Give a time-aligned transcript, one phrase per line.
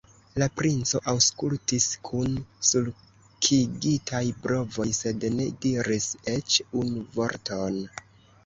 [0.41, 2.33] La princo aŭskultis kun
[2.69, 7.79] sulkigitaj brovoj, sed ne diris eĉ unu vorton.